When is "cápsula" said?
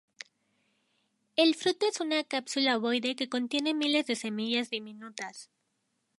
2.23-2.75